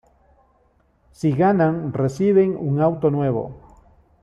[1.19, 3.53] Si ganan, reciben un auto nuevo.